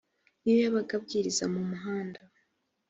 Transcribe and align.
iyo 0.45 0.55
yabaga 0.63 0.91
abwiriza 0.99 1.43
mu 1.53 1.61
muhanda 1.69 2.19